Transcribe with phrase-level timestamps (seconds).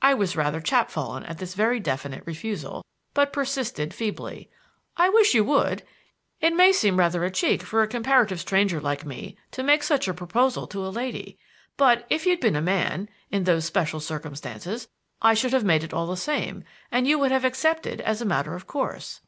[0.00, 4.48] I was rather chapfallen at this very definite refusal, but persisted feebly:
[4.96, 5.82] "I wish you would.
[6.40, 10.06] It may seem rather a cheek for a comparative stranger like me to make such
[10.06, 11.36] a proposal to a lady;
[11.76, 14.86] but if you'd been a man in those special circumstances
[15.20, 16.62] I should have made it all the same,
[16.92, 19.20] and you would have accepted as a matter of course."